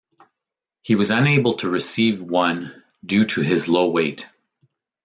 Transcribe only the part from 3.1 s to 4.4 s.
to his low weight.